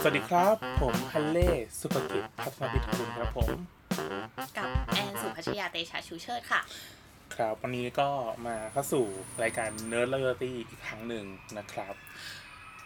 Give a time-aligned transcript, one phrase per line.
[0.00, 3.50] สวัสดีครับ ผมฮันเล่สุภกิจพัฒนาพิทูลครับผม
[4.56, 6.60] กับแอนสุพัชยาเตชะชูเชิดค่ะ
[7.34, 8.08] ครับวันนี้ก็
[8.46, 9.04] มาเข้าสู่
[9.42, 11.24] รายการ Nerd Loyalty อีกครั้งหนึ่ง
[11.58, 11.94] นะครับ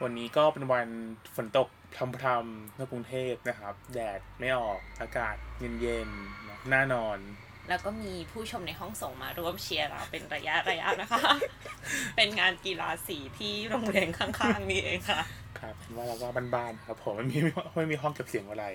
[0.02, 0.88] วันนี้ก็เป็นวัน
[1.36, 1.68] ฝนตก
[2.16, 5.36] พรำๆในกรุงเทพนะครับ แดดไม่ออกอากาศ
[5.80, 7.18] เย็นๆนะน่านอน
[7.68, 11.22] แล้วก็มีผู้ชมในห้องส่งมาร่วมเชียร์เราเป็นระยะระยะนะคะ
[12.16, 15.20] เป็นงานกีฬาสีที่โรงเรียนข้างๆนี่เองค่ะ
[15.58, 17.38] ครับเห็นว่าเราก็บ้านๆครับผมไม่มี
[17.76, 18.66] ไม่มีห้องเก็บเสียงอะไร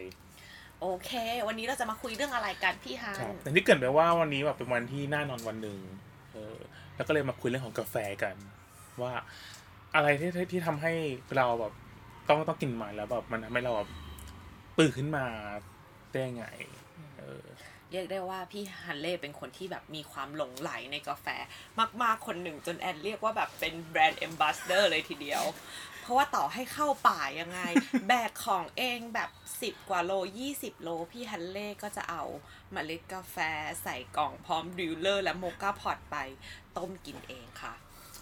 [0.82, 1.12] โอเค
[1.48, 5.80] วันนี้เราจะมาคุยเรื่องอะไรกันพี่ฮัครับนแต่ที่เกริดไปว่าวันนี้แบบเป็นวันที่น่านอนวันหนึ่ง
[6.34, 6.58] เออ
[6.96, 8.36] แล้วก็เลยมาคุยเรื่องของกาแฟกัน
[9.02, 9.12] ว่า
[9.96, 10.94] อะไรที่ที่ที่ทำให้
[11.38, 11.74] เราแบบ
[12.30, 13.90] ต้องต้องกินมันแล้วแบบมันทำให้เราแบบ
[14.80, 15.26] ตื่นขึ้นมา
[16.12, 16.46] ได้ยังไง
[17.18, 17.44] เออ
[17.92, 21.28] เรียกได้ว่าพี่ฮันเล่เป็นคนที่แบบมีความหลงไหลในกาแฟ
[22.02, 25.44] มาก ๆ คนหนึ่งจนแอนเรียกว่าแบบเป็นแบรนด์ a m b a s s a d o r เลยทีเดียว
[26.02, 27.60] เพราะว่าต่อให้เข้าป่ายังไง
[28.08, 29.30] แบกของเองแบบ
[29.62, 30.12] 10 กว่าโล
[30.50, 32.24] 20 โล พี่ฮันเล่ก็จะเอา
[32.72, 33.38] เมล็ดกาแฟ
[33.84, 36.18] ใส่กล่องพร้อม dripper และ moka pot ไป
[36.78, 37.74] ต้มกินเองค่ะ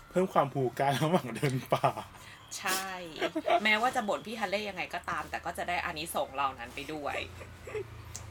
[0.09, 1.89] เพิ่มความผูกการระหว่างเดินป่า
[2.59, 2.89] ใช่
[3.63, 7.17] แม้ว่าจะบ่นพี่ฮันเล่ยังไงก็ตาม แต่ก็จะได้อานิสงส์เหล่านั้นไปด้วย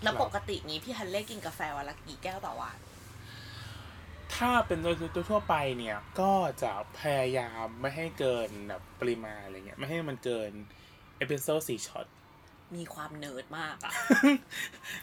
[0.04, 2.78] แล้วปกตินี้พี่ฮันเล่กินกาแฟวันละกี่แก้วต่อวัน
[4.36, 4.94] ถ้าเป็นโดย
[5.30, 10.50] ทั่วไปเนี่ยก็จะพยายามไม่ให้เกินแบบปริมาณอะไรเงี้ยไม่ให้มันเกิน
[11.18, 12.06] espresso สี่ช็อต
[12.76, 13.92] มีความเนิร์ดมากอะ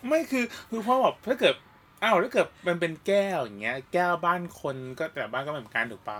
[0.08, 1.56] ไม่คือคือเพราะแบบถ้าเกิด
[2.04, 6.20] อ้าวถ้าเกิดมันเป็นแก้วอย่างเงี้ย แก้วบ้านคนก็แต่บ้านก็ไม่เหมือนกันถูกปะ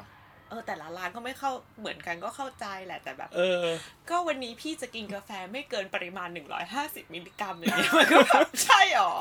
[0.52, 3.66] เออแต่ละร้านก็ไม่เข้าเหมือนกันก็เข้าใจแหละแต่แบบ เออ
[4.10, 6.30] ก็วันนี้พี่จะกินกาแฟไม่เกินปริมาณ
[6.72, 9.14] 150มิลลิกรัมอย่างเงี้ยมันก็แบบใช่หรอ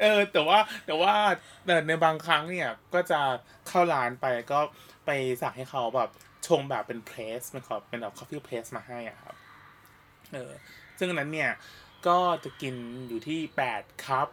[0.00, 1.14] เออ แต่ว่าแต่ว่า
[1.64, 3.20] แต่ในบางครั้งเนี่ยก็จะ
[3.68, 4.60] เข้าร้านไปก็
[5.06, 5.10] ไป
[5.42, 6.10] สั่งให้เขาแบบ
[6.46, 9.34] ชงแบบเป็น press มันขอเป็นแบบ coffee press มาให้อะครับ
[10.34, 10.52] เออ
[10.98, 11.50] ซึ่งอันนั้นเนี่ย
[12.08, 12.74] ก็จะกิน
[13.08, 13.40] อยู่ที่
[13.72, 14.28] 8 cup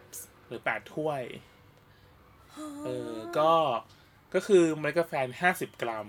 [0.46, 1.22] หรือ8ถ้วย
[2.84, 3.52] เออ ก็
[4.36, 6.08] ก็คือเมล็ดกาแฟห้าสิบกรัม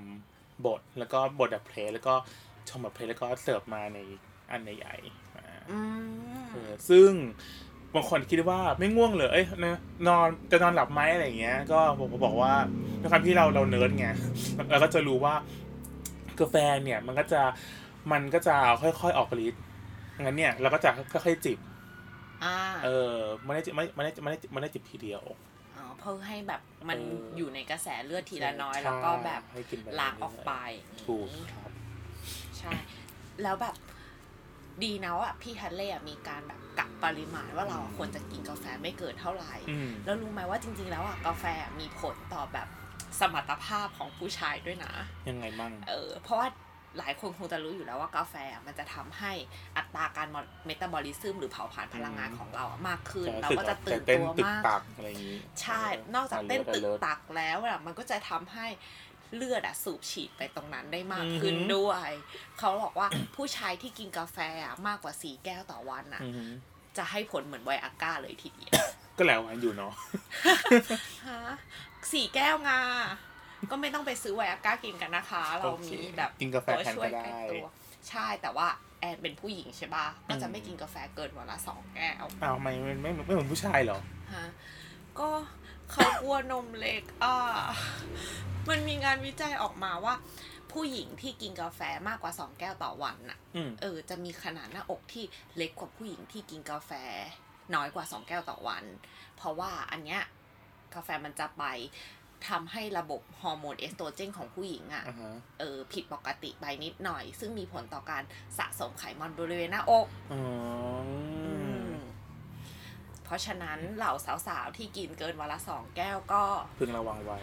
[0.66, 2.14] บดแล้วก็บดแบบ press แล้วก็
[2.70, 4.00] ชงแบบ press แล้วก็เสิร์ฟมาใน
[4.52, 5.80] อันใหญ่ๆอ่าอื
[6.42, 7.10] มเออซึ่ง
[7.96, 12.54] บางคนคิดว่าไม่ง่วงเลยเอ้ยนะนอนจะนอนหลับไหมอะไรอย่างเงี้ย ก็ผมก็บอกว่า
[13.02, 14.08] ด้วยความที่เราเราเนิร์ดไง
[14.70, 15.34] เราก็จะรู้ว่า
[16.40, 17.42] กาแฟเนี่ยมันก็จะ
[18.12, 19.62] มันก็จะค่อยๆออกฤทธิ์
[20.24, 21.60] งั้นเนี่ยเราก็จะค่อยๆจิบ
[22.44, 22.56] อ่า
[22.86, 23.14] เออ
[23.44, 30.52] ไม่ได้จิบไม่ไม่ได้ไม่ได้ไม่ได้จิบทีเดียวอ๋อเพื่อให้แบบมันเออออยู่ในกระแสเลือดทีละน้อยใช่แล้วก็แบบให้กินไปล้างออกไป
[31.06, 31.72] ถูกครับ
[32.58, 32.72] ใช่
[33.44, 33.76] แล้วแบบ
[34.84, 41.46] ดีนะว่าพี่ฮันเล่อะมีการแบบกะปริมาณว่าเราอะควรจะกินกาแฟไม่เกินเท่าไหร่อืมแล้วรู้ไหมว่าจริง ๆ แล้วอะกาแฟ
[41.80, 42.68] มีผลต่อแบบ
[43.20, 44.94] สมรรถภาพของผู้ชายด้วยนะ
[45.30, 46.48] ยังไงมั่งเออเพราะว่า
[46.98, 49.32] หลายคนคงจะรู้อยู่แล้วว่ากาแฟอะมันจะทำให้
[49.78, 50.28] อัตราการ
[50.66, 55.84] เมตาบอลิซึมหรือเผาผลาญพลังงานของเราอะมากขึ้น เราก็จะตื่นเต้นตัวตึกมากตักอะไรอย่างงี้ใช่
[56.16, 58.68] นอกจากเต้นตึกตักแล้วอะมันก็จะทำให้
[59.36, 62.10] เลือดอะสูบฉีดไปตรงนั้นได้มากขึ้นด้วย
[62.60, 66.52] เขาบอกว่าผู้ชายที่กินกาแฟอะมากกว่าสี่แก้วต่อวันอะอือหือ
[66.98, 68.74] จะให้ผลเหมือนไวอาก้าเลยทีเดียว
[69.18, 69.94] ก็แล้ววันอยู่เนาะ
[71.28, 71.42] ฮะ
[72.12, 72.82] สี่แก้วงา
[73.72, 77.68] ก็ไม่ต้องไปซื้อไวอาก้ากินกันนะคะ เรามีแบบกินกาแฟตัวแทนช่วยก็ใกล้ได้ตัว
[78.10, 78.68] ใช่แต่ว่า
[79.00, 84.00] แอนเป็นผู้หญิงใช่ป่ะก็จะไม่กินกาแฟเกินวันละสองแก้วอ้าวทำไมไม่ไม่ไม่เหมือนผู้ชายเหรอ
[84.34, 84.48] ฮะ
[85.20, 85.30] ก็
[85.92, 87.36] เขากลัวนมเล็กอะ
[88.70, 90.14] มันมีงานวิจัยออกมาว่า
[90.72, 95.24] ผู้หญิงที่กินกาแฟมากกว่าสองแก้วต่อวันน่ะอืมเออ จะมีขนาดหน้าอกที่
[95.58, 96.92] เล็กกว่าผู้หญิงที่กินกาแฟ
[97.76, 98.84] น้อยกว่าสองแก้วต่อวัน
[99.38, 100.22] เพราะว่าอันเนี้ย
[100.96, 101.64] กาแฟมันจะไป
[102.50, 108.24] ทำให้ระบบฮอร์โมนเอสโตรเจนของผู้หญิงอะ่ะอ่าฮะเออผิดปกติไปนิดหน่อย ซึ่งมีผลต่อการ
[108.58, 110.42] สะสมไขมันบริเวณหน้าอกอ๋อ
[111.12, 111.12] อ
[111.90, 111.96] ม
[113.26, 114.14] เพราะฉะนั้นเหล่า
[114.48, 116.44] สาวๆ ที่กินเกินวันละสองแก้วก็
[116.80, 117.40] พึงระวังไว้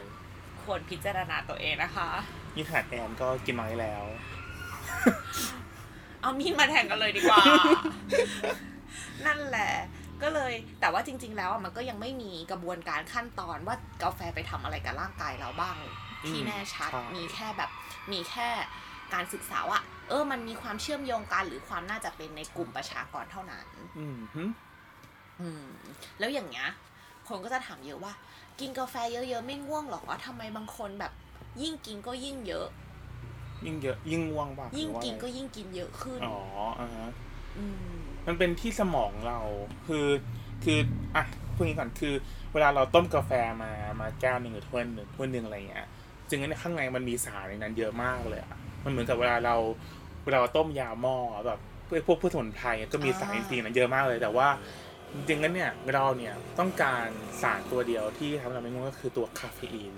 [0.62, 2.08] ควรพิจารณาตัวเองนะคะ
[2.56, 4.04] นี่ขนาดแอนก็กินน้อยแล้ว
[6.20, 7.42] เอามีดมาแทงกันเลยดีกว่า
[9.26, 9.72] นั่นแหละ
[10.24, 15.76] ก็เลยแต่ว่าจริง ๆ แล้วอะมันก็ยังไม่มีกระบวนการขั้นตอนว่ากาแฟไปทำอะไรกับร่างกายเราบ้าง
[16.28, 17.70] ที่อืมแน่ชัดใช่มีแค่แบบ
[18.12, 18.48] มีแค่
[19.14, 19.78] การศึกษาว่า
[20.08, 23.66] เออ มันมีความเชื่อมโยงกันหรือความน่าจะเป็นในกลุ่มประชากรเท่านั้น
[23.98, 24.44] อืมหึ
[25.40, 25.66] อืม
[26.18, 26.68] แล้วอย่างเงี้ย
[27.28, 28.12] คนก็จะถามเยอะว่า
[28.60, 31.12] กินกาแฟเยอะๆไม่ง่วงหรอทำไมบางคนแบบ
[31.62, 32.66] ยิ่งกินก็ยิ่งเยอะ
[33.64, 36.36] ยิ่งเยอะ ยิ่งง่วงป่ะยิ่งหรือว่ากินก็ไงยิ่งกินเยอะขึ้น อ๋อ
[36.80, 37.08] อ่าฮะ
[37.58, 37.64] อื
[38.00, 39.38] ม มันเป็นที่สมองเรา
[39.86, 40.06] คือ
[40.64, 40.78] คือ
[41.16, 41.24] อะ
[41.54, 42.14] พูดงี้ก่อนคือ
[42.52, 43.32] เวลาเราต้มกาแฟ
[43.62, 45.86] มามาแก้วหนึ่งหรือถ้วยหนึ่งถ้วยหนึ่งอะไรเงี้ย
[46.28, 49.56] จึงนั้นในข้างในมันมีสารในนั้นเยอะมากเลยอะมันเหมือนกับเวลาเรา
[50.24, 51.16] เวลาเราต้มยาหม้อ
[51.46, 51.58] แบบ
[52.06, 54.48] พวกพืชสมุนไพรก็มีสารอินทรีย์นะเยอะมากเลยแต่ว่า
[55.14, 57.06] จริงๆแล้วเนี่ยเราเนี่ยต้องการ
[57.42, 59.96] สารตัวเดียวที่ทำให้เราไม่ง่วงก็คือตัวคาเฟอีน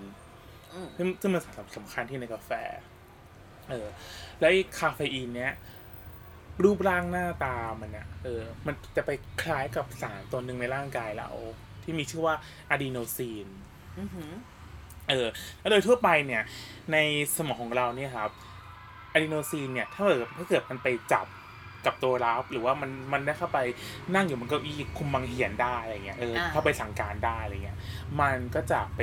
[0.72, 2.50] อืมซึ่งซึ่งมันสารสำคัญที่ในกาแฟ
[3.70, 3.86] เออ
[4.40, 5.52] แล้วไอ้คาเฟอีนเนี้ย
[6.64, 9.10] รูปร่างหน้าตามันเนี่ยเออ มันจะไป
[9.42, 11.30] คล้ายกับสารตัวหนึ่งในร่างกายเรา
[11.82, 12.34] ที่มีชื่อว่า
[12.70, 13.46] อะดีโนซีน
[13.98, 14.32] อือหือ
[15.08, 15.28] เออ
[15.60, 16.42] แล้วโดยทั่วไปเนี่ย
[16.92, 16.96] ใน
[17.36, 18.30] สมองของเราเนี่ยครับ
[19.12, 21.26] อะดีโนซีนเนี่ยถ้าเกิดถ้าเกิดมันไปจับ
[21.86, 23.58] กับตัวรับหรือว่ามันมันได้เข้าไป
[24.14, 27.78] นั่งอยู่บนเก้าอี้คุมบังเหียนได้อะไรเงี้ยเอออ่าเข้าไปสั่งการได้อะไรเงี้ย
[28.20, 29.00] มันก็จะไป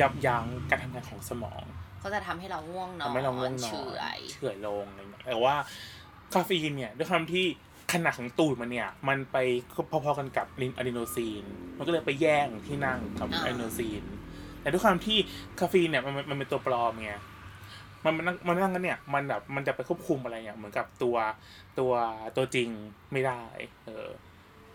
[0.00, 1.62] ยับยั้งการทำงานของสมอง
[2.02, 5.54] ก็จะทำให้เราง่วงนอนทำให้เราง่วงนอนเฉื่อยเฉื่อยลงอะไรเงี้ยแต่ว่า
[6.34, 7.44] คาเฟอีนเนี่ยด้วยความที่
[7.92, 9.36] ขนาดของตูดมันเนี่ย มันไป
[9.90, 10.46] พอๆกันกับ
[10.78, 11.44] อะดีโนซีน
[11.76, 14.02] มันก็เลยไปแย่งที่นั่งกับอะดีโนซีน
[14.60, 15.18] แต่ด้วยความที่
[15.60, 17.12] คาเฟอีนเนี่ยมันมันเป็นตัวปลอมไง
[18.04, 21.16] มันมันนั่งมันนั่งกันเนี่ยมันแบบมันจะไปควบคุมอะไรเนี่ยเหมือนกับตัว
[21.78, 21.92] ตัว
[22.36, 22.68] ตัวจริง
[23.12, 23.42] ไม่ได้
[23.86, 24.08] เออ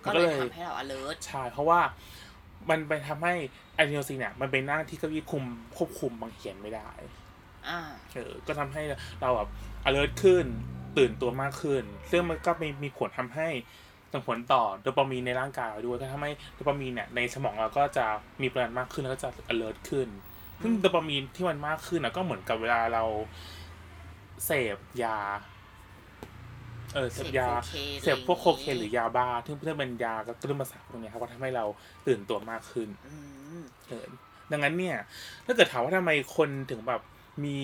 [0.03, 1.79] ก็เลยทำให้เรา alert ใช่เพราะว่า
[2.69, 3.33] มันไปทำให้
[3.77, 5.43] อะดีโนซีนเนี่ยมันไปนั่งที่เก้าอี้คุม
[5.77, 6.89] ควบคุมบางเขียนไม่ได้
[7.67, 7.79] อ่า
[8.13, 8.81] เออก็ทำให้
[9.21, 9.49] เราแบบ
[9.87, 10.45] alert ขึ้น
[10.97, 13.47] ตื่นตัวมากขึ้น ซึ่งมันก็มีมีผลทำให้
[14.13, 18.05] ส่งผลต่อโดปามีนในร่างกายเราด้วยก็ทำให้โดปามีนเนี่ยในสมองเราก็จะ
[18.41, 20.07] มีปริมาณมากขึ้นแล้วก็จะ alert ขึ้น
[20.61, 23.03] ซึ่งโดปามีนที่มันมากขึ้นนะก็เหมือนกับเวลาเรา
[24.45, 25.17] เสพยา
[26.93, 31.65] เออเสพยาเสเสพโคเคนพวกโคเคนหรือยาบ้าซึ่งเพื่อเป็นยากระตุ้นประสาทพวกเนี้ยครับว่าทำให้เรา
[32.07, 33.15] ตื่นตัวมากขึ้นอื
[33.59, 34.05] มเออ
[34.51, 34.97] ดังนั้นเนี่ย
[35.45, 37.01] ถ้าเกิดถามว่าทำไมคนถึงแบบ
[37.45, 37.59] มี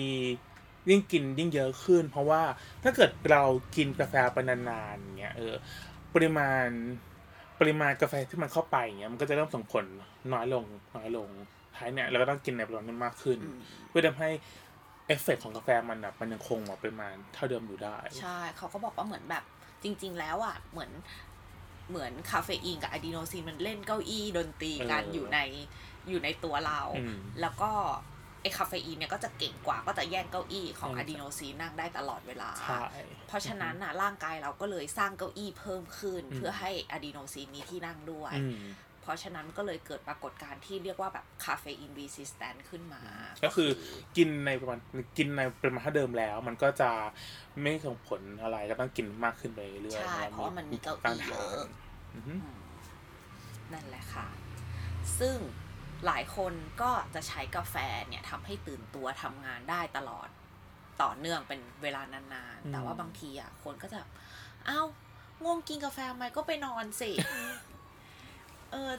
[0.90, 2.42] ยิ่งกินยิ่งเยอะขึ้น เพราะว่า
[2.82, 3.42] ถ้าเกิดเรา
[3.76, 5.54] กินกาแฟไปนานๆเนี่ยเออ
[6.14, 6.68] ปริมาณ
[7.60, 9.84] ปริมาณกาแฟที่มันเข้าไปเนี่ยมันก็จะเริ่มส่งผล
[10.32, 10.64] น้อยลง
[10.96, 11.28] น้อยลง
[11.76, 13.58] ท้ายเนี่ยเราก็ต้องกินในปริมาณที่มากขึ้นอืม
[13.88, 14.30] เพื่อทำให้
[15.06, 19.44] เอฟเฟกต์ของกาแฟมันแบบมันยังคงแบบปริมาณเท่าเดิมอยู่ได้ ใช่เขาก็บอกว่าเหมือนแบบ
[19.82, 20.90] จริง ๆ แล้วอะเหมือน
[21.90, 25.38] เหมือนคาเฟอีนกับอะดีโนซีนมันเล่นเก้าอี้ดนตรีกันเออออยู่ใน
[26.08, 27.70] อยู่ในตัวเราอืมแล้วก็
[28.44, 32.84] ไอคาเฟอีนเนี่ยก็จะเก่งกว่าก็จะแย่งเก้าอี้ของอืมอะดีโนซีนนั่งได้ตลอดเวลาใช่
[33.28, 38.58] เพราะฉะนั้นน่ะร่างกายเราก็เลยสร้างเก้าอี้เพิ่มขึ้นอืมเพื่อให้อะดีโนซีนมีที่นั่งด้วยอืม
[39.02, 43.02] เพราะฉะนั้นก็เลยเกิดปรากฏการณ์ที่เรียกว่าแบบ caffeine resistance ขึ้นมา
[43.44, 43.68] ก็คือ
[44.16, 44.78] กินในประมาณ
[45.18, 46.90] กินในปริมาณเท่าเดิมแล้ว มันก็จะ
[47.62, 51.64] ไม่ส่งผลอะไรก็ต้องกินมากขึ้นไปเรื่อยๆใช่เพราะว่ามันมีเก้าอี้เยอะ
[52.14, 52.60] อือฮึอืม
[53.72, 54.26] นั่นแหละค่ะ
[55.18, 55.36] ซึ่ง
[56.06, 56.52] หลายคน
[56.82, 57.76] ก็จะใช้กาแฟ
[58.08, 60.28] เนี่ยทำให้ตื่นตัวทำงานได้ตลอด
[61.02, 64.00] ต่อเนื่องเป็นเวลานานๆ แต่ว่าบางทีอะคนก็จะ
[64.66, 64.80] เอ้า
[65.42, 67.10] ง่วงกินกาแฟไหมก็ไปนอนสิ
[68.72, 68.90] เออ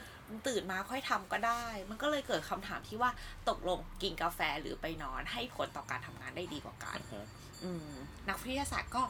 [0.46, 3.10] ตื่นมาค่อยทำก็ได้ มันก็เลยเกิดคำถามที่ว่า
[3.48, 7.26] ตกลงกินกาแฟหรือไปนอนให้ผลต่อการทำงานได้ดีกว่ากันอ่าฮะ
[7.64, 7.92] อืม
[8.28, 9.02] นักวิทยาศาสตร์ก็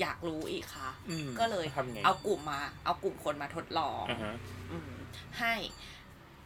[0.00, 4.34] อยากรู้อีกค่ะอืมก็เลยทำไงเอากลุ่มมา เอากลุ่มคนมาทดลองอ่าฮะ
[4.70, 4.92] อืม
[5.38, 5.54] ให้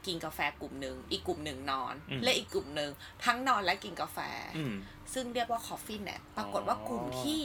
[0.06, 2.90] กินกาแฟกลุ่มหนึ่งอีกกลุ่มหนึ่งนอนอืมและอีกกลุ่มหนึ่ง
[3.24, 4.18] ทั้งนอนและกินกาแฟ
[4.56, 4.74] อืม
[5.14, 7.42] ซึ่งเรียกว่า coffee nap ปรากฏว่ากลุ่มที่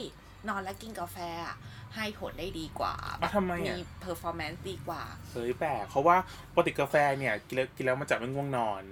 [0.48, 1.16] นอนและกินกาแฟ
[1.46, 1.56] อะ
[1.94, 6.16] ให้ผลได้ดีกว่าอะทำไมมีอะ performance ดีกว่าเฮ้ยแปลกเพราะว่า
[6.54, 8.82] ปกติกาแฟเนี่ยกินแล้วกินแล้วมันจะไม่ง่วงนอน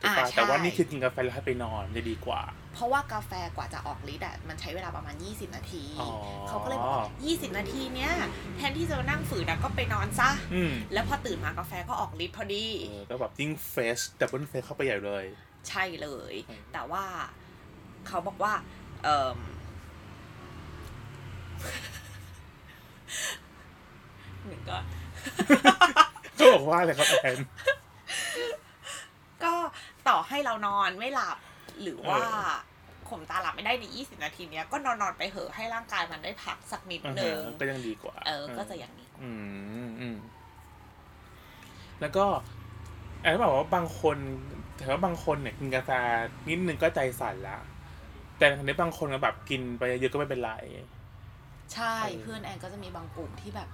[0.00, 2.40] ถูกปะอ่าใช่แต่ว่านี่คือกินกาแฟแล้วให้ไปนอนจะดีกว่า
[2.74, 6.10] เพราะว่ากาแฟกว่าจะออกฤทธิ์อะมันใช้เวลาประมาณ 20 นาทีอ๋อ
[6.48, 8.12] เขาก็เลยบอกว่า20นาทีเนี้ย
[8.56, 15.24] แทนที่จะมานั่งฝืนอะก็ไปนอนซะอืมแล้วพอตื่นมากาแฟก็ออกฤทธิ์พอดีเออก็แบบยิ่ง fresh double fresh เข้าไปใหญ่เลย
[15.68, 17.04] ใช่เลยอืมแต่ว่า
[18.06, 18.52] เขาบอกว่า
[19.04, 19.38] เอ่ม
[24.46, 24.78] หนึ่งก็
[26.38, 27.38] ก็บอกว่าอะไรครับแอน
[29.44, 29.54] ก็
[30.08, 31.36] ต่อให้เรานอนไม่หลับ
[31.82, 32.40] หรือว่าเออ
[33.08, 39.30] ข่มตาหลับไม่ได้ใน 20 นาทีเนี้ยก็นอนนอนๆไปเหอะให้ร่างกายมันได้พักสักนิดอ่านึฮะงก็ยังดีกว่า เออ ก็จะอย่างนี้อื
[39.86, 40.16] มอืม
[42.00, 42.24] แล้วก็
[43.22, 44.16] แอนบอกว่าบางคน
[44.76, 45.90] แต่ว่าบางคนเนี่ยกินกาแฟ
[46.48, 47.58] นิดนึงก็ใจสั่นละ
[48.38, 50.52] แต่ในบางคนก็แบบกินไปเยอะก็ไม่เป็นไร
[51.74, 53.68] ใช่เออเพื่อนแอนก็จะมีบางกลุ่มที่แบบ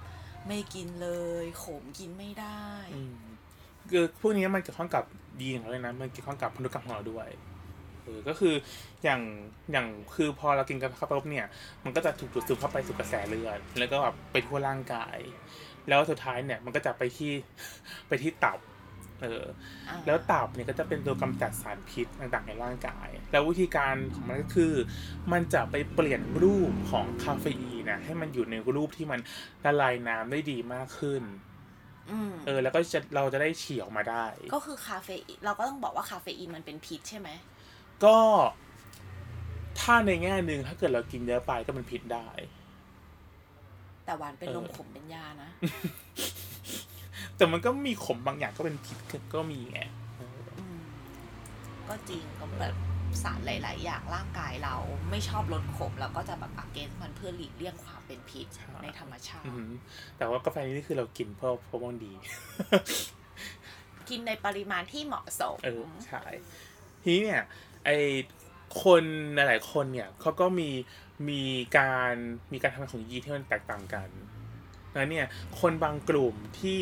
[0.47, 1.09] ไม่กินเล
[1.43, 3.13] ย ขมกินไม่ได้อืม
[3.89, 5.03] คือพวกนี้มันเกี่ยวข้องกับ
[5.41, 7.27] ยีนของเราเลยนะมันเกี่ยวข้องกับพันธุกรรมของเราด้วย
[8.03, 8.53] เออก็คือ
[9.03, 9.21] อย่าง
[9.71, 11.47] อย่างคือพอเรากินกาแฟเข้าไปปุ๊บเนี่ย
[11.83, 15.17] มันก็จะถูกดูดซึมเข้าไปสู่กระแสเลือดแล้วก็แบบไปทั่วร่างกาย
[15.87, 17.31] แล้วสุดท้ายเนี่ยมันก็จะไปที่
[18.07, 18.59] ไปที่ตับ
[19.21, 19.43] เออ
[19.89, 24.73] อ่าแล้วตับเนี่ยก็จะเป็นตัวกำจัดสารพิษต่างๆในร่างกาย แล้ววิธีการของมันก็คือ
[25.31, 29.19] มันจะไปเปลี่ยนรูปของคาเฟอีนนะให้มันอยู่ในรูปที่มัน
[29.65, 31.54] ละลายน้ำได้ดีมากขึ้นอืม
[32.45, 37.29] เออ แล้วก็จะเราจะได้ฉี่ออกมาได้ ก็คือคาเฟอีนเราก็ต้องบอกว่าคาเฟอีนมันเป็นพิษใช่ไหม
[38.05, 38.17] ก็
[39.79, 42.29] ถถ้าในแง่หนึ่งถ้าเกิดเรากินเยอะไปก็เป็นพิษได้
[44.05, 45.49] แต่หวานเป็นเออลมขมเป็นยานะ
[47.37, 49.81] แต่มันก็มีขมบางอย่างก็เป็นพิษก็มีไง
[50.59, 50.79] อืม
[51.87, 52.75] ก็จริงก็แบบ
[53.23, 54.75] สารหลาย ๆ อย่างร่างกายเรา
[55.09, 58.47] ไม่ชอบลดขมเราก็จะแบบอักเกนมันเพื่อหลีกเลี่ยงความเป็นพิษ
[58.83, 59.71] ในธรรมชาติอือหือ
[60.17, 62.13] แต่ว่ากาแฟนี่คือเรากินเพราะเพราะมันดี
[64.09, 66.23] กินในปริมาณที่เหมาะสม เออใช่
[67.03, 67.43] ทีนี้เนี่ย
[67.85, 67.89] ไอ
[68.83, 69.03] คน
[69.35, 70.69] หลายๆคนเนี่ยเขาก็มี
[71.29, 71.41] มี
[71.77, 72.13] การ
[72.53, 74.09] มีการทำงานของยีนที่มันแตกต่างกัน
[74.95, 75.27] นะเนี่ย
[75.59, 76.79] คนบางกลุ่มที่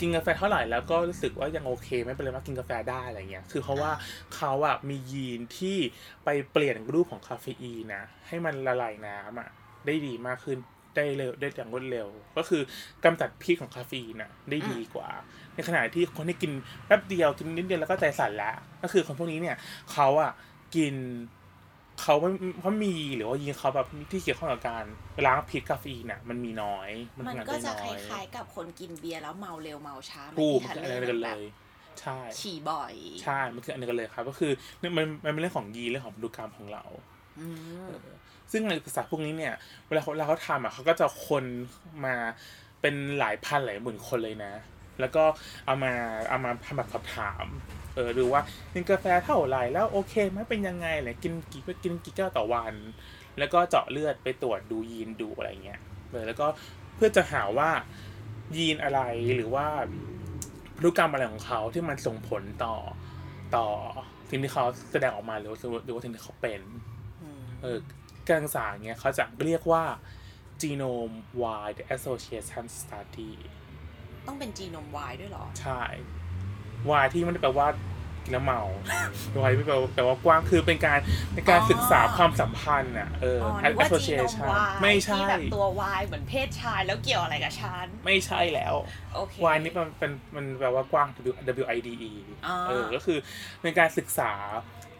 [0.00, 3.90] กินกาแฟเท่าไหร่แล้วก็รู้สึกว่ายังโอเค ไม่เป็นไรมากกินกาแฟได้อะไรเงี้ยคือเพราะว่า
[4.36, 5.76] เขาอะมียีนที่
[6.24, 9.48] ไปเปลี่ยนรูปของคาเฟอีนนะให้มันละลายน้ำอะ
[9.86, 10.58] ได้ดีมากขึ้น
[10.96, 12.62] ได้เร็วได้อย่างรวดเร็ว ก็คือ
[13.04, 15.08] กำจัดพิษของคาเฟอีนอะได้ดีกว่า
[15.54, 16.52] ในขณะที่คนที่กิน
[16.86, 19.56] แป๊บเดียวกินนิดเดียวแล้วก็ใจสั่นล้วก็คือคนพวกนี้เนี่ย
[19.92, 20.32] เขาอะ
[20.76, 20.94] กิน
[22.00, 22.30] เขาไม่
[22.60, 24.84] เขามีหรือว่ายีนเขาแบบที่เกี่ยวข้องกับการ
[25.26, 31.42] ล้างพิษคาเฟอีนอะมันมีน้อย มันมันทำงานก็ได้จะน้คอยล้ายๆกับคนกินเบียร์แล้วเมาเร็วเมาช้าถูกที่มันทะคือเลอะไรกันแบเลบย
[32.00, 34.52] ใช่ฉี่บ่อย ใช่ มันคืออันนี้กันเลยครับ ก็คือ
[34.82, 34.92] มัน
[35.24, 36.84] มันเป็นเรื่องของยีนเรื่องของพันธุกรรมของเรา
[37.40, 37.48] อื
[37.86, 37.90] ม
[38.52, 39.54] ซึ่งในภาษาพวกนี้เนี่ย
[39.86, 41.44] เวลาเขาเวลาเขาทำอะเขาก็จะคน
[42.04, 42.14] มา
[42.80, 44.52] เป็นหลายพันหลายหมื่นคนเลยนะ
[45.00, 45.24] แล้วก็
[45.66, 45.92] เอามา
[46.28, 47.46] เอามาทำแบบสอบถาม
[47.94, 48.42] เออดูว่า
[48.72, 52.74] กินกาแฟเท่าไหร่แล้วโอเคไหมเป็นยังไงอะไรกินกี่กินกี่แก้วต่อวัน
[53.38, 55.80] แล้วก็เจาะเลือดไปตรวจดูยีนดูอะไรเงี้ย
[56.10, 56.46] เออแล้วก็
[56.96, 57.70] เพื่อจะหาว่า
[58.56, 59.00] ยีนอะไร
[59.36, 59.66] หรือว่า
[60.76, 62.76] พันธุกรรมอะไรของเขาที่มันส่งผลต่อ
[63.56, 63.66] ต่อ
[64.30, 66.60] สิ่งที่เขาแสดงออกมาหรือว่าหรือว่าสิ่งที่เขาเป็น
[67.62, 67.78] เออ
[68.28, 69.84] การศึกษาเนี้ยเขาจะเรียกว่า
[70.62, 73.34] genome wide association study
[74.26, 75.82] ต้องเป็นจีโนมวายด้วยเหรอ ใช่
[77.02, 77.68] y ที่ไม่ได้แปลว่า
[78.24, 78.62] กินแล้วเมา
[79.48, 80.98] y ไม่แปลว่าแปลว่ากว้างคือเป็นการ
[81.32, 88.74] เป็นการอ๋อศึกษาความสัมพันธ์อะเอออ๋อนึกว่าจีโนม association วายไม่ใช่ที่แบบตัววายเหมือนเพศชายแล้วเกี่ยวอะไรกับฉันไม่ใช่แล้ว
[89.14, 91.30] โอเค y นี่มันเป็นมันแปลว่ากว้าง w
[91.62, 92.12] w i d e
[92.46, 93.18] อ่าเออก็คือ
[93.62, 94.32] เป็นการศึกษา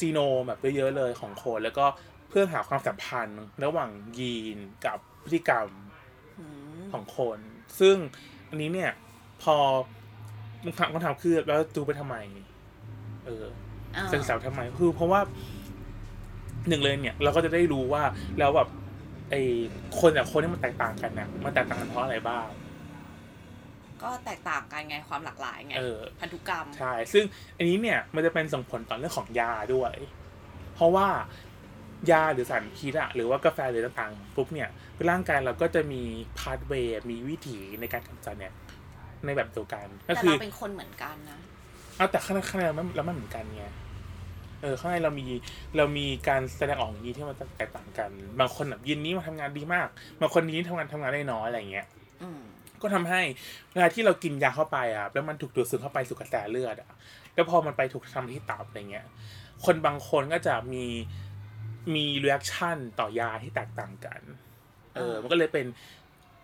[0.00, 1.86] จีโนมแบบเยอะๆเลยของคนแล้วก็
[2.28, 5.68] เพื่อหาความสัมพันธ์ระหว่างยีนกับพฤติกรรม
[6.40, 6.46] อื
[6.78, 7.38] มของคน
[7.80, 7.96] ซึ่ง
[8.50, 8.92] อันนี้เนี่ย
[9.42, 9.56] พอ
[10.64, 12.16] คำถามคำถามคือแล้วดูไปทำไม
[13.26, 13.44] เออ
[13.96, 15.20] อ่าศึกษาทำไมคือ เพราะว่า
[16.68, 18.02] หนึ่งเลยเนี่ย เราก็จะได้รู้ว่า
[18.38, 18.68] แล้วแบบ
[19.30, 19.40] ไอ้
[20.00, 22.46] คนกับคนที่มันแตกต่างกันนะมันแตกต่างกันเพราะอะไรบ้าง
[24.02, 27.24] ก็แตกต่างกันไงความหลากหลายไงเออพันธุกรรมใช่ซึ่ง
[27.56, 29.94] อันนี้เนี่ยมันจะเป็นส่งผลต่อเรื่องของยาด้วย
[30.74, 31.08] เพราะว่า
[32.10, 34.68] ยาหรือสารพิษอะหรือว่ากาแฟหรือต่างๆปุ๊บเนี่ย
[35.08, 36.02] ร่างกายเราก็จะมี
[36.38, 38.54] พาสเวย์มีวิถีในการกำจัดเนี่ย
[39.26, 41.40] ในแบบเดียวกัน ก็แต่คือเราเป็นคนเหมือนกันนะ
[41.96, 43.64] เอาแต่ข้างในข้างในเราไม่เราไม่เหมือนกันไง
[44.62, 45.24] เออข้างในเรามี
[45.76, 48.10] เรามีการแสดงออกอย่างนี้ที่มันแตกต่างกัน
[48.40, 49.88] บางคนแบบยินนี้มาทำงานดีมาก
[50.20, 51.86] บางคนนี้ทำงานทำงานได้น้อยอะไรเงี้ย
[52.22, 52.40] อืม
[52.82, 53.20] ก็ทำให้
[53.72, 56.90] เวลาที่เรากินยาเข้าไปอะแล้วมันถูกดูดซึมเข้าไปสู่กระแสเลือดอะ
[57.34, 59.06] แล้วพอมันไปถูกทำที่ตับอะไรเงี้ย
[59.64, 60.84] คนบางคนก็จะมี
[61.94, 64.20] มี reaction ต่อยาที่แตกต่างกัน
[64.96, 65.66] เออ มันก็เลยเป็น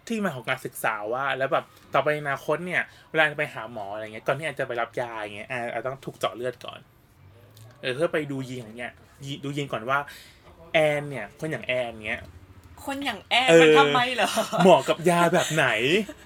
[0.09, 6.81] ที่มาของการศึกษาว่า แล้วแบบต่อไปในอนาคตเนี่ยเวลาไปหาหมออะไรเงี้ยก่อนที่อาจจะไปรับยาอย่างเงี้ยอาอาจต้องถูกเจาะเลือดก่อน
[7.81, 8.93] เออเพื่อไปดูยีนอย่างเงี้ย
[9.25, 9.99] ยีดูยีนก่อนว่า
[10.73, 12.23] แอนเนี่ยคนอย่างแอนเงี้ย
[12.85, 14.31] คนอย่างแอนเออมันทำไมเหรอ
[14.63, 15.67] เหมาะกับยาแบบไหน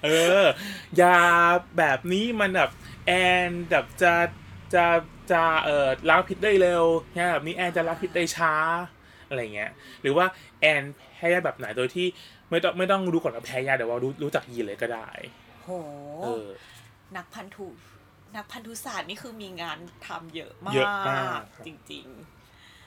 [0.05, 0.09] เอ
[0.43, 0.45] อ
[1.01, 1.17] ยา
[1.77, 2.69] แบบนี้มันแบบ
[3.07, 3.11] แอ
[3.47, 4.13] นแบบจะ
[4.73, 4.85] จะ
[5.31, 6.85] จะเอ่อล้างพิษได้เร็ว
[7.17, 8.53] ยาแบบนี้แอนจะล้างพิษได้ช้า
[9.27, 9.71] อะไรเงี้ย
[10.01, 10.25] หรือว่า
[10.59, 10.83] แอน
[11.15, 12.07] แพ้ยาแบบไหนโดยที่
[12.51, 15.09] ไม่ต้องไม่ต้องรู้ก่อนว่าแพ้ยาแต่ว่ารู้รู้จักยีนเลยก็ได้
[15.63, 15.69] โห
[16.23, 16.47] เออ
[17.15, 17.67] นักพันธุ
[18.35, 19.77] นักพันธุศาสตร์นี่คือมีงาน
[20.07, 22.05] ทำเยอะมากเยอะมาก จริง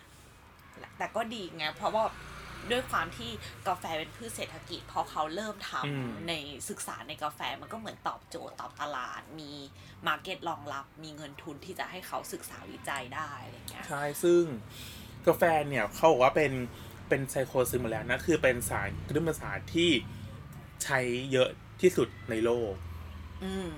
[0.08, 2.04] ๆ แต่ก็ดีไงเพราะว่า
[2.70, 3.30] ด้วยความที่
[3.68, 6.32] กาแฟเป็นพืชเศรษฐกิจ พอเขาเริ่มทำใน
[6.68, 9.50] ศึกษาในกาแฟมันก็เหมือนตอบโจทย์ตอบตลาด มี
[10.06, 14.42] market รองรับ มีเงินทุนที่จะให้เขาศึกษาวิจัยได้อะไรเงี้ยใช่ซึ่ง
[15.26, 16.52] กาแฟเนี่ยเขาบอกว่าเป็น
[17.14, 19.90] เป็น psychostimulant นะคือเป็นสารกระตุ้นประสาทที่
[20.84, 20.98] ใช้
[21.32, 21.48] เยอะ
[21.82, 22.72] ที่สุดในโลก
[23.44, 23.72] อืม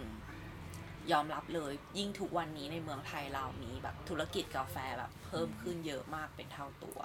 [1.13, 6.99] ยอมรับเลย ยิ่งทุกวันนี้ในเมืองไทยเรามีแบบธุรกิจกาแฟแบบเพิ่มขึ้นเยอะมากเป็นเท่าตัว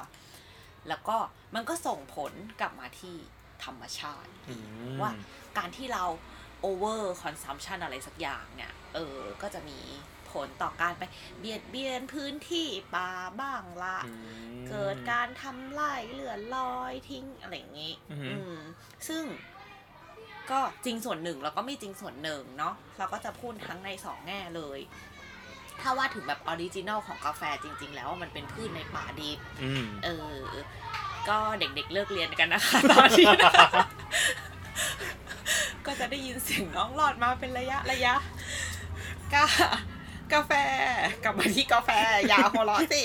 [0.88, 1.18] แล้วก็
[1.56, 3.16] มันก็ส่งผลกลับมาที่
[3.64, 5.12] ธรรมชาติอืมว่า
[5.58, 6.04] การที่เรา
[6.66, 9.80] over consumption อะไรสักอย่างเนี่ย เออ ก็จะมี
[10.32, 11.04] ผลต่อการไป
[11.40, 13.10] เบียดเบียนพื้นที่ป่า
[13.40, 14.14] บ้างละอื
[14.52, 18.58] มเกิดการทำไร่เลื่อนลอยทิ้งอะไรอย่างนี้อือหืออืม
[19.08, 19.24] ซึ่ง
[20.52, 24.80] ก็จริงส่วนหนึ่งแล้วก็ไม่จริงส่วนหนึ่งเนาะเราก็จะพูดทั้งในสองแง่เลย
[25.82, 30.42] ถ้าว่าถึงแบบ original ของกาแฟจริง ๆ แล้วมันเป็นพืชในป่าดิบอืมเออ
[31.30, 33.70] ก็เด็กๆเลิกเรียนกันนะคะตอนนี้นะคะ
[35.86, 38.16] ก็จะได้ยินเสียงน้องหลอดมาเป็นระยะระยะ
[39.34, 39.46] กา
[40.34, 40.52] กาแฟ
[41.24, 41.90] กลับมาที่กาแฟ
[42.28, 43.04] อย่าหัวเราะสิ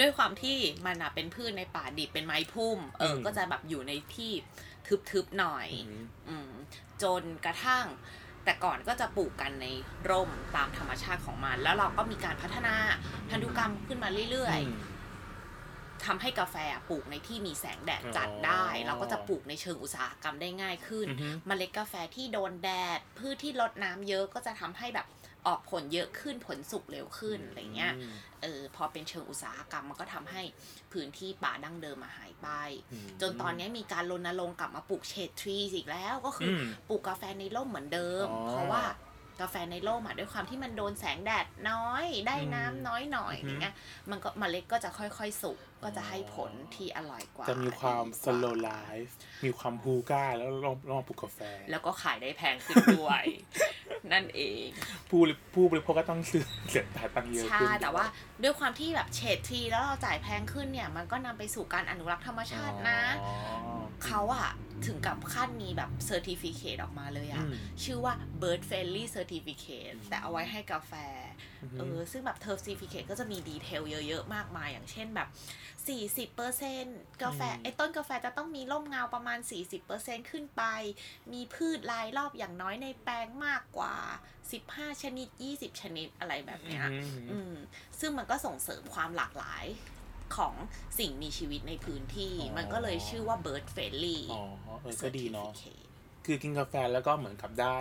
[0.00, 4.32] ด้วยความที่มันอะเป็นพืชในป่าดิบเป็นไม้พุ่ม เออ ก็จะแบบอยู่ในที่
[5.10, 6.50] ทึบๆหน่อยอืมอืม
[7.02, 7.86] จนกระทั่ง
[8.44, 9.66] แต่ก่อนก็จะปลูกกันใน
[10.10, 12.76] ร่มตามธรรมชาติของมัน แล้วเราก็มีการพัฒนา
[13.30, 16.56] พันธุกรรมขึ้นมาเรื่อยๆทำให้กาแฟ
[16.88, 25.06] ปลูกในที่มีแสงแดดจัดได้อ๋อเราก็จะปลูกในเชิงอุตสาหกรรมได้ง่ายขึ้นอือฮึเมล็ดกาแฟที่โดนแดดพืชที่รดน้ำเยอะก็จะทำให้แบบ
[25.46, 30.42] ออกผลเยอะขึ้นผลสุกเร็วขึ้นอะไรเงี้ยอืมเออพอเป็นเชิงอุตสาหกรรมมันก็ทำให้
[30.92, 32.48] พื้นที่ป่าดั้งเดิมมาหายไป
[32.92, 38.84] อืมจนตอนนี้มีการรณรงค์กลับมาปลูกเชดทรีอีกแล้วก็คืออมปลูกกาแฟในร่มเหมือนเดิมอ๋อเพราะว่า
[39.40, 43.74] กาแฟในร่มอะด้วยความที่มันโดนแสงแดดน้อยได้น้ำน้อยหน่อยอือฮึอย่างเงี้ย
[44.10, 49.12] มันก็เมล็ดก็จะค่อยๆ สุกก็จะให้ผลที่อร่อยกว่า จะมีความดีก slow life
[49.44, 53.24] มีความฮูก้าแล้วลองลองปลูกกาแฟ แล้วก็ขายได้แพงขึ้นด้วย
[54.12, 54.66] นั่นเอง
[55.10, 55.20] ผู้
[55.54, 56.84] ผู้บริโภคก็ต้องซื้อเสีย
[57.16, 58.06] ตังค์เยอะใช่ขึ้นแต่ว่า
[58.42, 64.50] ด้วยความที่แบบ shade tree แล้วเราจ่ายแพงขึ้นเนี่ย มันก็นำไปสู่การอนุรักษ์ธรรมชาตินะอ๋อเขาอะ
[64.86, 67.52] ถึงกับขั้นมีแบบ certificate ออกมาเลยอะอืม
[67.84, 70.92] ชื่อว่า bird friendly certificate แต่เอาไว้ให้กาแฟ
[71.62, 75.28] อือฮึเออซึ่งแบบ certificate ก็จะมี detail เยอะๆ มากมาย อย่างเช่นแบบ
[75.90, 79.38] 40%กาแฟไอ้ต้นกาแฟจะต้องมีร่มเงาประมาณ
[79.84, 80.62] 40%ขึ้นไป
[81.32, 83.81] มีพืชรายรอบอย่างน้อยในแปลงมากกว่า
[84.42, 87.54] 15 ชนิด 20 ชนิดอะไรแบบเนี้ยอืมอืม
[88.00, 89.64] ซึ่งมันก็ส่งเสริมความหลากหลาย
[90.36, 90.54] ของ
[90.98, 94.42] สิ่งมีชีวิตในพื้นที่อ๋อมันก็เลยชื่อว่า bird friendly อ๋อ
[94.80, 95.90] เออก็ดีเนาะ certificate
[96.26, 97.76] คือกินกาแฟแล้วก็เหมือนกับได้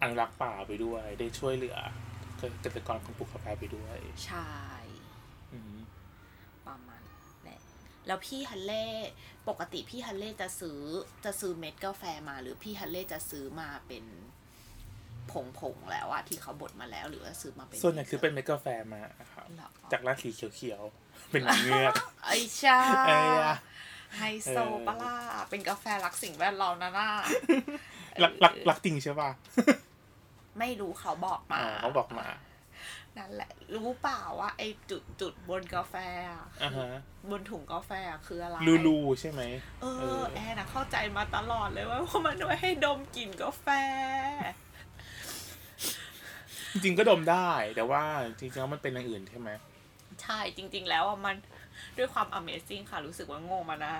[0.00, 1.78] อนุรักษ์ป่าไปด้วย ได้ช่วยเหลือ
[2.62, 4.50] เกษตรกรคนปลูกกาแฟไปด้วย ใช่
[5.52, 5.76] อืม
[6.66, 7.60] ประมาณนั้นแหละ
[8.06, 8.86] แล้วพี่ฮันเล่
[9.48, 10.80] ปกติพี่ฮันเล่จะซื้อ
[11.24, 14.04] จะซื้อเม็ดกาแฟมา หรือพี่ฮันเล่จะซื้อมาเป็น
[15.32, 15.34] ผ
[15.74, 23.54] งๆแล้วอะที่เขาบดมาแล้วหรือว่าซื้อมาเป็นส่วนใหญ่คือเป็นเม็ดกาแฟมาครับหรอจากร้านสีเขียวๆเป็นหนังเงือกไอ้ชาไอ้ยะ
[24.16, 25.16] ไฮโซปะล่า
[25.50, 27.08] เป็นกาแฟรักสิ่งแวดล้อมนะน่า
[28.22, 29.30] รักรักรักจริงใช่ป่ะ
[30.58, 32.26] ไม่รู้เขาบอกอ๋มาอเขาบอกมา
[33.18, 35.94] นั่นแหละ รู้เปล่าว่าไอ้จุดจุดๆบนกาแฟ
[36.32, 36.88] อะอ่าฮะ
[37.30, 39.42] บนถุงกาแฟอะคืออะไรลูลูใช่ไหม
[39.82, 43.66] เอเอออ แอนนะเข้าใจมาตลอดเลยว่าว่ามันไว้ให้ดมกลิ่นกาแฟ
[46.76, 48.02] จริงๆก็ดมได้ แต่ว่า
[48.38, 49.50] จริงๆแล้วมันเป็นอย่างอื่นใช่ไหม
[50.22, 51.36] ใช่จริง ๆ แล้วอะมัน
[51.98, 53.94] ด้วยความ Amazing ค่ะรู้สึกว่าโง่มานะ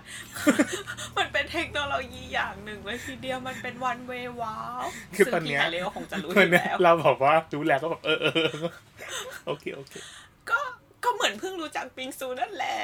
[1.19, 4.85] มันเป็นเทคโนโลยีอย่างหนึ่งเลยทีเดียวมันเป็น one way ว้าว
[5.17, 8.51] คือซึ่งตอนเนี้พี่ยไฮเลก็คงจะรู้อเพื่อนยู่เนี่ยแล้วเราบอกว่ารู้แล้วก็แบบเออเออ
[9.47, 9.93] โอเคโอเค
[10.51, 10.59] ก็
[11.05, 12.79] ก็เหมือนเพิ่งรู้จักปิงซูนั่นแหละ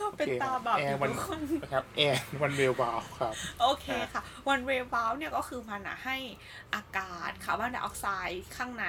[0.00, 6.16] ก็เป็นโอเคตาแบบแอร์วันทุกคนนะครับแอนวันเวลวาวครับ โอเคค่ะวันเววาวเนี่ยก็คือมันอะให้
[6.74, 8.86] อากาศคาร์บอนไดออกไซด์ข้างใน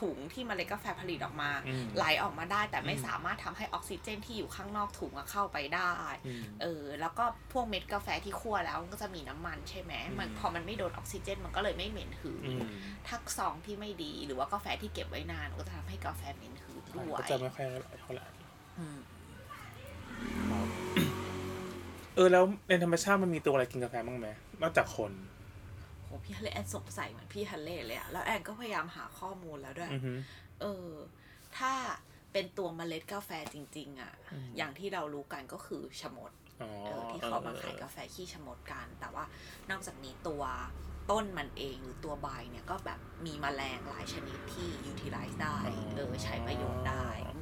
[0.00, 5.92] ถุงที่เมล็ดกาแฟผลิตออกมาอืมไหลออกมาได้ แต่ไม่อืมสามารถทำให้ออกซิเจนที่อยู่ข้างนอกถุงอะเข้าไปได้
[6.26, 12.62] อืมเออแล้วก็พวกเม็ดกาแฟที่คั่วแล้วมันก็จะมีน้ำมันใช่ไหมมันอืมพอมันไม่โดนออกซิเจน มันก็เลยไม่เหม็นหืนอืม
[13.08, 18.26] ทักซองที่ไม่ดีหรือว่ากาแฟที่เก็บไว้นานก็จะทำให้กาแฟเหม็นหืนด้วยก็จะไม่ค่อยอร่อยเท่าไหร่
[18.78, 18.98] อืม
[22.14, 24.28] เออแล้วในธรรมชาติมันมีตัวอะไรกินกาแฟบ้างไหม
[24.62, 25.12] นอกจากคน
[26.04, 30.12] โหพี่ฮันเล่แอนสงสัยเหมือนพี่ฮันเล่เลยอะแล้วแอนก็พยายามหาข้อมูลแล้วด้วยอือฮึ
[30.60, 30.88] เออ
[31.58, 31.72] ถ้า
[32.32, 36.32] เป็นตัวเมล็ดกาแฟจริง ๆอะอืมอย่างที่เรารู้กันก็คือชะมด
[36.62, 39.24] อ๋อเออที่เขามาขายกาแฟขี้ชะมดกัน แต่ว่า
[39.70, 40.42] นอกจากนี้ตัว
[41.10, 45.58] ต้นมันเองหรือตัวใบเนี่ยก็แบบมีแมลงหลายชนิดที่ utilize ได้
[45.96, 47.41] เออใช้ประโยชน์ได้อืมอื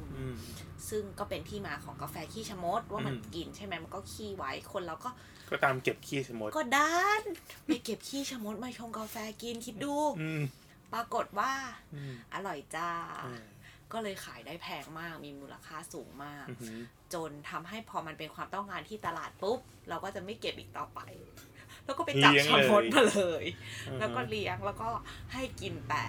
[0.89, 5.09] ซึ่งก็เป็นที่มาของกาแฟขี้ชะมดว่ามันอืมกินใช่ไหมมันก็ขี้ไว้คนเราก็
[5.49, 7.23] ก็ตามเก็บขี้สมด ก็ด้าน
[7.65, 10.41] ไปเก็บขี้ชะมดมาชงกาแฟกินคิดดูอืม
[10.93, 11.53] ปรากฏว่า
[11.93, 12.89] อืมอร่อยจ้า
[13.25, 13.43] อืม
[13.93, 16.71] ก็เลยขายได้แพงมากมีมูลค่าสูงมากอือฮึ
[17.13, 20.99] จนทำให้พอมันเป็นความต้องการที่ตลาดปุ๊บ เราก็จะไม่เก็บอีกต่อไป
[21.85, 23.43] แล้วก็ไปจับชะมดมาเลย
[23.99, 24.89] แล้วก็เลี้ยงแล้วก็
[25.33, 26.05] ให้กินแต่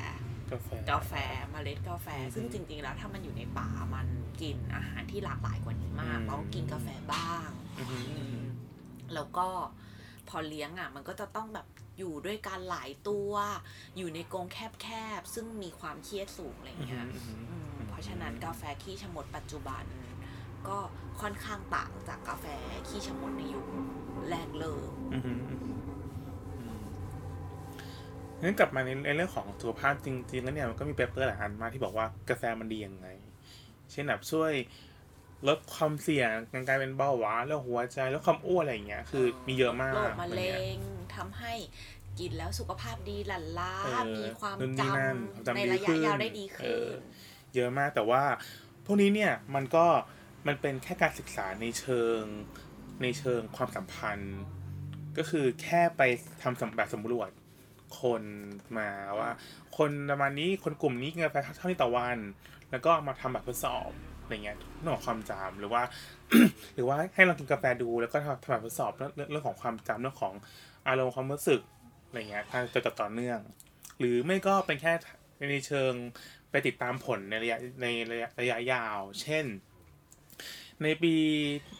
[0.52, 1.12] กาแฟกาแฟ
[1.50, 4.06] เมล็ดกาแฟ ซึ่งจริง ๆ แล้วถ้ามันอยู่ในป่ามัน
[4.40, 8.40] กินอาหารที่หลากหลายกว่านี้มากอืมเราก็กินกาแฟบ้างอือฮึอือฮึ
[9.14, 9.48] แล้วก็
[10.28, 11.66] พอเลี้ยงอะ มันก็จะต้องแบบ
[11.98, 13.32] อยู่ด้วยกันหลายตัว
[13.96, 14.88] อยู่ในกรงแค
[15.18, 19.84] บๆ ซึ่งมีความเครียดสูงอะไรอือฮึเงี้ยอือฮึอืมเพราะฉะนั้นกาแฟขี้ชะมดปัจจุบัน
[20.68, 20.78] ก็
[21.20, 22.46] ค่อนข้างต่างจากกาแฟ
[22.88, 23.66] ขี้ชะมดในยุค
[24.30, 26.01] แรกเริ่มอือฮึอือฮึอืม
[28.42, 33.06] งั้นกลับมาในในเรื่องของสุขภาพจริงๆแล้วเนี่ยมันก็มีเปเปอร์หลายอันมากที่บอกว่ากาแฟมันดียังไง
[33.90, 34.52] เช่นแบบช่วย
[35.48, 40.80] ลดความเสี่ยงการกลายเป็นเบาหวานแล้วหัวใจแล้วความอ้วนอะไรอย่างเงี้ย คือมีเยอะมากโรคมะเร็วันนี้ยง
[41.16, 41.52] ทำให้
[42.18, 46.98] กินแล้วสุขภาพดีหลั่นล้าเออมีความนู่นจนี่นั่นความจำำในดีระขึ้ยะนยาวได้ดีเอขึ้อน
[47.54, 48.22] เยอะมากแต่ว่า
[48.84, 49.86] พวกนี้เนี่ยมันก็
[50.46, 52.20] มันเป็นแค่การศึกษาในเชิง
[53.02, 54.38] ในเชิงความสัมพันธ์
[55.18, 56.02] ก็คือแค่ไป
[56.42, 57.30] ทำสำแบบสำรวจ
[58.00, 58.22] คน
[58.78, 59.30] มาว่า
[59.78, 62.18] คนประมาณนี้คนกลุ่มนี้กินกาแฟเท่านี้ต่อวัน
[62.70, 63.90] แล้วก็มาทำแบบทดสอบ
[64.22, 65.82] อะไรเงี้ยเรื่องของความจำหรือว่า
[66.74, 70.34] หรือว่าให้เรากินกาแฟดูแล้วก็ทำแบบทดสอบเรื่องเรื่องของความจำเรื่องของ
[70.86, 71.60] อารมณ์ความรู้สึก
[72.06, 73.38] อะไรเงี้ยถ้าจะต่อต่อเนื่อง
[73.98, 74.92] หรือไม่ก็เป็นแค่
[75.50, 75.92] ในเชิง
[76.50, 79.44] ไปติดตามผลในระยะในระยะระยะยาว เช่น
[80.82, 81.14] ในปี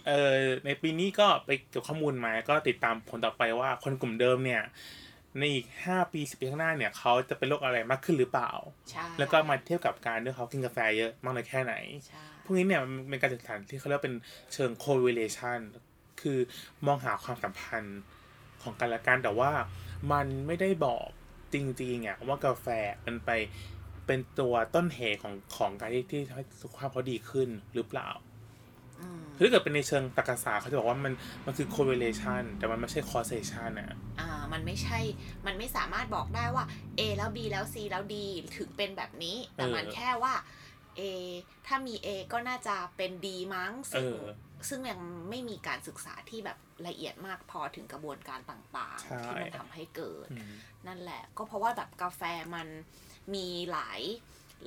[0.07, 4.62] เอ่อในปีนี้ก็ไปเก็บข้อมูลมา ก็ติดตามผลต่อไปว่าคนกลุ่มเดิมเนี่ย
[5.38, 8.53] ในอีกห้าปีสิบปีข้างหน้าเนี่ยเขาจะเป็นโรคอะไรมากขึ้นหรือเปล่า
[8.90, 11.75] ใช่แล้วก็มาเทียบกับการที่เขากินกาแฟเยอะมากน้อยแค่ไหน
[12.07, 14.14] ใช่พวกนี้เนี่ยมันเป็นการศึกษาที่เขาเรียกว่าเป็น
[14.53, 15.61] เชิง correlation
[16.21, 16.38] คือ
[16.87, 18.01] มองหาความสัมพันธ์
[18.62, 19.51] ของกันและกันแต่ว่า
[20.12, 21.07] มันไม่ได้บอก
[21.55, 22.66] จริงๆอะว่ากาแฟ
[23.07, 23.31] มันไป
[24.07, 28.32] เป็นตัวต้นเหตุของของการที่ที่ทำให้สุขภาพเขาดีขึ้นหรือเปล่าอืม
[29.37, 31.15] คือถ้าเกิดเป็นในเชิงตรรกศาสตร์เขาจะบอกว่ามัน
[31.47, 34.99] มันคือ correlation แต่มันไม่ใช่ causation นะอ่ามันไม่ใช่
[35.47, 36.65] มันไม่สามารถบอกได้ว่า
[36.99, 38.15] A แล้ว B แล้ว C แล้ว D
[38.57, 40.35] ถึงเป็นแบบนี้ แต่มันแค่ว่า
[40.99, 41.03] A
[41.67, 44.25] ถ้ามี A ก็น่าจะเป็น D มั้งเอซึ่งอ
[44.69, 50.53] ซึ่งยังไม่มีการศึกษาที่แบบละเอียดมากพอถึงกระบวนการต่างใช่ๆที่มันทำให้เกิดอืม
[50.87, 52.23] นั่นแหละ ก็เพราะว่าแบบกาแฟ
[52.55, 52.69] มัน
[53.35, 54.01] มีหลาย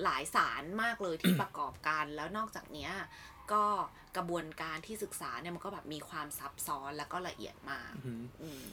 [0.03, 2.91] หลายสารมากเลยที่ประกอบกัน แล้วนอกจากเนี้ย
[3.53, 3.63] ก็
[4.17, 8.65] กระบวนการที่ศึกษาเนี่ยมันก็แบบมีความซับซ้อนแล้วก็ละเอียดมากอืมอืม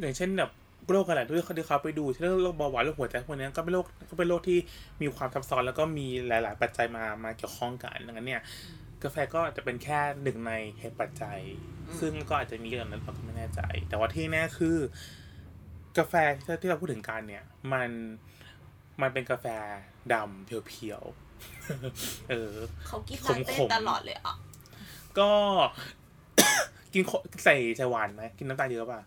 [0.00, 0.50] อย่างเช่นแบบ
[0.90, 4.58] โรคอะไรที่เขาที่เขาไปดูเช่นโรคเบาหวานโรคหัวใจพวกนี้ก็เป็นโรคก็เป็นโรคที่
[5.02, 8.42] มีความซับซ้อนแล้วก็มีหลาย ๆ ปัจจัยมามาเกี่ยวข้องกันดังนั้นเนี่ย
[9.02, 11.38] กาแฟก็จะเป็นแค่หนึ่งในเหตุปัจจัย
[11.88, 14.76] อืมซึ่งก็อาจจะมีอย่างนั้นเราก็ไม่แน่ใจ แต่ว่าที่แน่คือ
[15.98, 16.14] กาแฟ
[16.62, 17.90] ที่เราพูดถึงกันเนี่ย มัน
[19.00, 19.46] มันเป็นกาแฟ
[20.12, 21.25] ดำเพียวๆ
[22.30, 22.54] เออ
[22.86, 24.36] เขากินขลามเต้ขมตลอดเลยอะ
[25.18, 25.30] ก็
[26.92, 27.12] กินโค
[27.44, 29.00] ใส่ใส่หวานไหมกินน้ำตาลเยอะป่ะ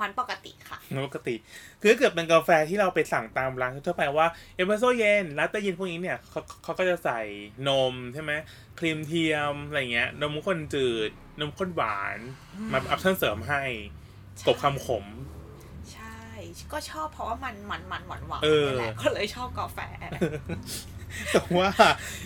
[0.00, 1.34] วันปกติค่ะปกติ
[1.80, 7.20] คือถ้าเกิดเป็นกาแฟที่เราไปสั่งตามร้านทั่วไปว่าเอสเปรสโซ่เย็นลาเต้เย็นพวกนี้เนี่ยเขาเขาก็จะใส่
[7.68, 8.32] นมใช่ไหม
[8.78, 12.18] ครีมเทียมอะไรเงี้ย นมข้นจืด นมข้นหวาน
[12.56, 13.62] อืมมา option เสริมให้
[14.46, 15.04] กลบคำขม
[15.92, 16.18] ใช่
[16.72, 19.78] ก็ชอบเพราะว่ามันมันมันหวานหวานเออนี่แหละก็เลยชอบกาแฟ
[21.30, 21.68] แต่ว่า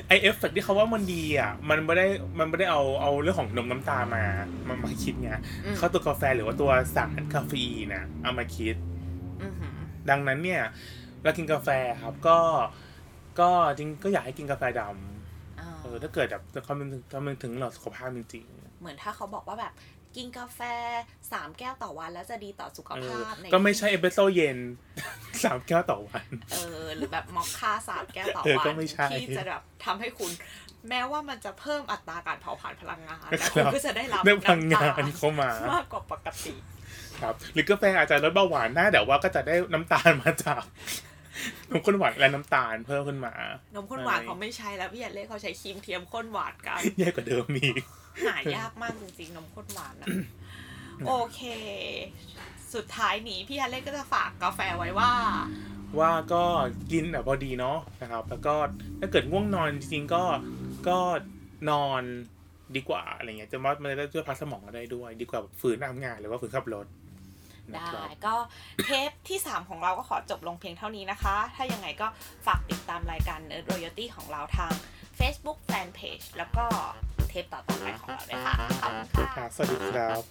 [0.09, 2.07] ไอเอฟเฟกที่เขาว่ามันดีอะ มันไม่ได้
[2.38, 4.25] มันไม่ได้เอาเอาเรื่องของนมน้ำตาลมา
[4.68, 5.31] มามาคิดไง
[5.64, 8.75] อืมเขาตัวกาแฟหรือว่าตัวสารคาเฟอีนนะเอามาคิด
[9.42, 9.77] อือหือ
[10.11, 10.62] ดังนั้นเนี่ย
[11.22, 11.68] เรากินกาแฟ
[12.03, 12.38] ครับก็
[13.40, 18.46] ก็จริงก็อยากให้กินกาแฟดำอ่าเออถ้าเกิดแบบจะคำนึงถึงคำนึงถึงเราสุขภาพจริง
[18.81, 19.72] เหมือนถ้าเขาบอกว่าแบบ
[20.16, 20.61] กินกาแฟ
[21.33, 24.59] สามแก้วต่อวันแล้วจะดีต่อสุขๆเอภาอพในก็ไม่ใช่เอสเปรสโซ่เย็น
[25.44, 30.31] สามแก้วต่อวัน เออ หรือแบบมอคค่าสามแก้วต่อเออวัก็นไม่ใช่ที่จะแบบทำให้คุณ
[30.88, 36.55] แม้ว่ามันจะเพิ่มอัตราการเผาผลาญพลังงานครัแต่บคุณก็จะได้รับได้พลังงานำตเข้ามามากกว่าปกติ
[37.20, 40.62] ครับหรือกาแฟอาจจะลดเบาหวานได้แต่ว่าก็จะได้น้ำตาลมาจาก
[41.70, 43.33] นมข้นหวานและน้ำตาลเพิ่มขึ้นมา
[43.75, 47.83] นมข้นหวานใช่เขาไม่ใช้แล้วพี่อันเล่เขาใช้ครีมเทียมข้นหวานกันแย่กว่าเดิมอีก
[48.27, 50.09] หายากมากจริงๆนมข้นหวานนะ
[51.07, 51.40] โอเค
[52.75, 55.12] สุดท้ายนี้พี่ฮันเล่ก็จะฝากกาแฟไว้ว่า
[55.99, 56.44] ว่าก็
[56.92, 58.55] กินแบบพอดีเนาะนะครับ แล้วก็
[59.01, 60.25] ถ้าเกิดง่วงนอนจริงๆก็
[60.88, 60.99] ก็
[61.70, 62.03] นอน
[62.77, 67.06] ดีกว่าอะไรเงี้ยจะว่ามันจะได้ช่วยพักสมองเราได้ด้วย ดีกว่าแบบฝืนทำงานหรือว่าฝืนขับรถนะ
[67.74, 67.90] ได้
[68.26, 68.35] ก็
[68.85, 72.07] เทปที่ 3 ของเราก็ขอจบลงเพียงเท่านี้นะคะ ถ้ายังไงก็
[72.46, 74.72] ฝากติดตามรายการ Nerd Royalty ของเราทาง
[75.18, 76.64] Facebook Fanpage แล้วก็
[77.29, 80.22] เทปต่อไปของเราด้วยค่ะขอบคุณค่ะ สวัสดีครับ